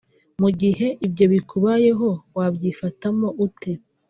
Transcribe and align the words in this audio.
Mu 0.41 0.49
gihe 0.59 0.87
ibyo 1.07 1.25
bikubayeho 1.33 2.09
wabyifatamo 2.37 3.27
ute 3.45 3.71